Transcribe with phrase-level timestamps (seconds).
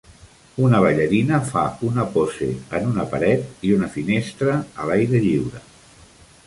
[0.67, 5.65] Una ballarina fa una pose en una paret i una finestra a l'aire lliure.